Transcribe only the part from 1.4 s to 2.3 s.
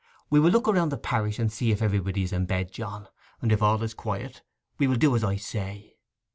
see if everybody